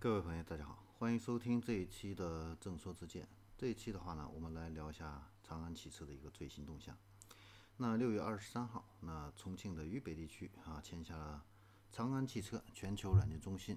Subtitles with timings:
[0.00, 3.26] 各位朋友，大家好，欢迎收听这一期的正说之见。
[3.56, 6.96] 这一期的话呢，我们来聊一下长安汽车的一个最新动向。
[7.78, 11.44] 那六月二十三号，那重庆的渝北地区啊签下了
[11.90, 13.76] 长安汽车全球软件中心，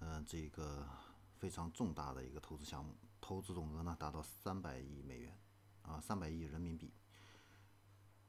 [0.00, 0.88] 呃，这个
[1.36, 5.38] 非常重大的一个投资项目，投资总额呢达到三百亿美元，
[5.82, 6.92] 啊，三百亿人民币。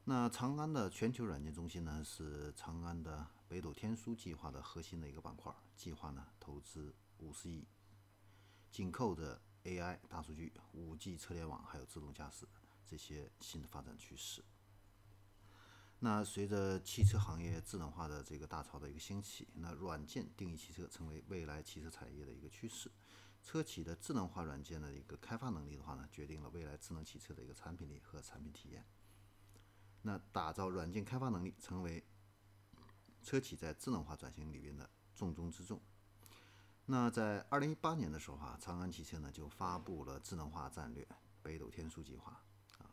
[0.04, 5.54] 那长安的全球软件中心呢，是长安的北斗天枢计划的核心的一个板块。
[5.75, 7.68] 计划呢投资五十亿，
[8.72, 12.48] 紧扣着 AI、大数据、五 G 车联网还有自动驾驶
[12.86, 14.44] 这些新的发展趋势。
[15.99, 22.91] 那随着汽车行业智能化的这个大潮的一个兴起，那软件定义汽车成为未来汽车产业的一个趋势。
[23.41, 28.86] 车企的智能化软件的一个开发能力的话呢，决定了未来智能汽车的一个产品力和产品体验。
[30.02, 32.05] 那打造软件开发能力，成为
[33.27, 35.81] 车企在智能化转型里边的重中之重。
[36.86, 41.06] 那在二零一八年的时候啊，长安汽车呢就发布了智能化战略
[41.44, 42.42] “北斗天枢计划”，
[42.80, 42.88] 啊，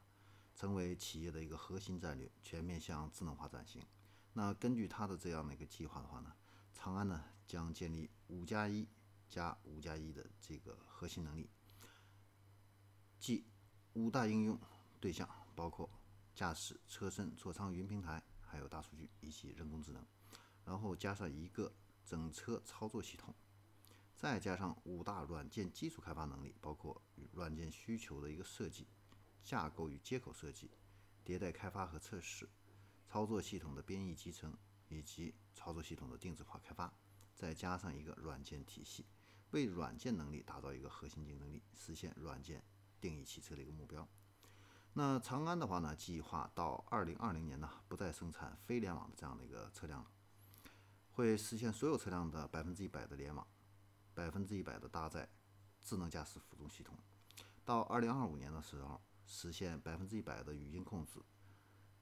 [0.56, 3.80] 成为企业的一个核心战略，全面向智能化转型。
[4.32, 6.34] 那根据它的这样的一个计划的话呢，
[6.72, 8.88] 长安呢将建立五加一
[9.28, 11.48] 加五加一的这个核心能力，
[13.20, 13.46] 即
[13.92, 14.58] 五大应用
[14.98, 15.88] 对象包括。
[16.34, 18.20] 驾驶、车身、座舱、云平台，
[18.55, 20.06] 还有大数据以及人工智能，
[20.64, 21.74] 然后加上一个
[22.05, 23.34] 整车操作系统，
[24.14, 27.02] 再加上五大软件基础开发能力，包括
[27.33, 28.86] 软件需求的一个设计、
[29.42, 30.70] 架构与接口设计、
[31.24, 32.48] 迭代开发和测试、
[33.08, 34.56] 操作系统的编译集成
[34.89, 36.94] 以及操作系统的定制化开发，
[37.34, 39.05] 再加上一个软件体系，
[39.50, 42.62] 为软件能力打造一个核心竞争力，实现软件
[43.00, 44.08] 定义汽车的一个目标。
[44.96, 50.08] 那长安的话呢，计划到二零二零年呢，不再生产非联网的这样的一个车辆了，
[51.10, 53.44] 会实现所有车辆的百分之一百的联网，
[54.14, 55.28] 百分之一百的搭载
[55.82, 56.96] 智能驾驶辅助系统。
[57.64, 61.20] 到二零二五年的时候，实现百分之一百的语音控制。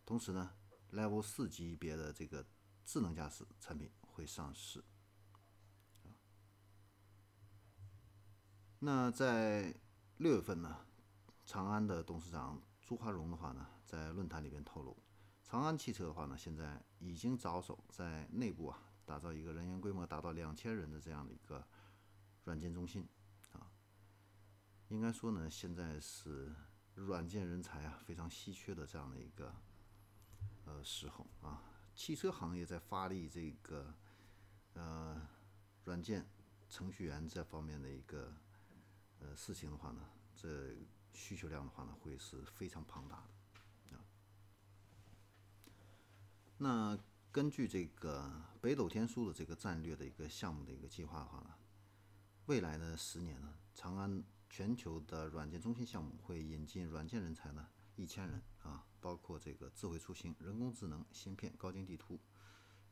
[0.04, 0.50] 同时呢
[0.90, 2.44] ，Level 四级别的这个
[2.84, 4.84] 智能驾驶产品会上市。
[8.80, 9.74] 那在
[10.18, 10.84] 六月份呢，
[11.46, 12.60] 长安的董事长。
[12.92, 14.94] 朱华荣的话呢，在论坛里边透露，
[15.42, 21.66] 长安汽车的话呢，现在已经着手在内部啊打造一个人员规模达到两千人的这样的一个
[22.44, 23.08] 软件中心
[23.52, 23.72] 啊。
[24.88, 26.54] 应该说呢，现在是
[26.94, 29.54] 软件人才啊非常稀缺的这样的一个
[30.66, 31.62] 呃时候啊。
[31.94, 33.94] 汽车行业在发力这个
[34.74, 35.26] 呃
[35.84, 36.28] 软件
[36.68, 38.34] 程序员这方面的一个
[39.18, 40.76] 呃事情的话呢，这。
[41.12, 44.04] 需求量的话呢，会是非常庞大的啊。
[46.58, 46.98] 那
[47.30, 51.54] 根据这个北斗天枢的这个战略的一个项目的一个计划的话呢，
[52.46, 62.20] 未来的十年呢，长安全球的软件中心项目会引进软件人才呢一千人啊，包括这个智慧出行、人工智能、芯片、高精地图、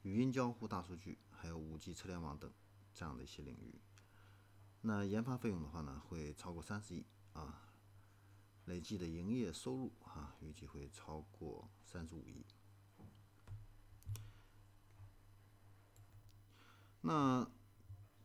[0.03, 2.51] 语音交互、大数据，还有五 G 车联网等
[2.95, 3.81] 这样的一些领域。
[4.83, 7.05] 那研发费用的话呢，会超过三十亿
[7.35, 7.67] 啊。
[8.71, 12.47] 累计的营业收入啊，预计会超过三十五亿。
[17.01, 17.51] 那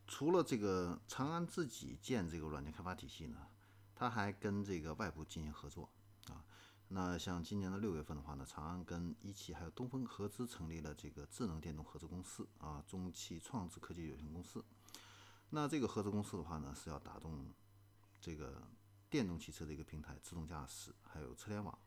[0.05, 3.47] 除了这个长安自己建这个软件开发体系呢，
[3.95, 5.89] 它还跟这个外部进行合作
[6.27, 6.45] 啊。
[6.89, 14.63] 那像今年的六月份的话呢，长安跟一汽还有东风合资成立了这个智能电动合资公司啊，中汽创智科技有限公司。
[15.49, 17.51] 那这个合资公司的话呢，是要打动
[18.21, 18.61] 这个。
[19.09, 21.77] 电动汽车的一个平台，自动驾驶还有车联网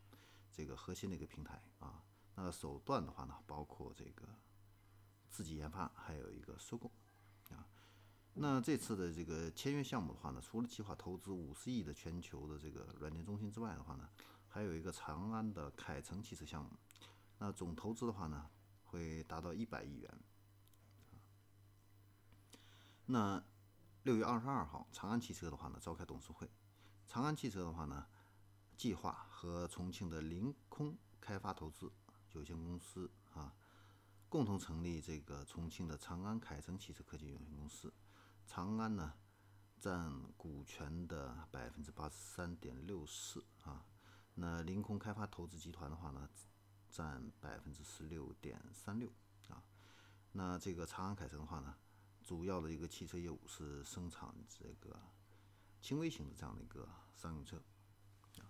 [0.52, 2.02] 这个核心的一个平台啊，
[2.34, 4.26] 那手段的话呢，包括这个
[5.28, 6.90] 自己研发，还有一个收购
[7.50, 7.66] 啊。
[8.34, 14.08] 那这次的这个签约项目的话呢，除了计划投资五十亿的全球的这个软件中心之外的话呢，
[14.48, 16.70] 还有一个长安的凯程汽车项目，
[17.38, 18.48] 那总投资的话呢，
[18.84, 20.18] 会达到一百亿元。
[23.06, 23.42] 那
[24.04, 26.48] 六月二十二号，长安汽车的话呢，召开董事会。
[27.08, 28.06] 长安汽车的话呢，
[28.76, 31.90] 计划和重庆的凌空开发投资
[32.32, 33.54] 有限公司啊，
[34.28, 37.90] 共同成立这个重庆的长安凯程汽车科技有限公司。
[38.46, 39.14] 长安呢
[39.80, 43.86] 占股权的百分之八十三点六四啊，
[44.34, 46.28] 那凌空开发投资集团的话呢，
[46.90, 49.10] 占百分之十六点三六
[49.48, 49.64] 啊。
[50.32, 51.74] 那这个长安凯程的话呢，
[52.22, 55.00] 主要的一个汽车业务是生产这个。
[55.80, 57.56] 轻微型的这样的一个商用车，
[58.38, 58.44] 啊，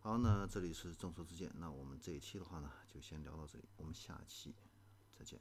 [0.00, 4.54] 好，那这里是众说之见，那我们这一期的话呢，就先聊到这里，我们下期
[5.16, 5.40] 再见。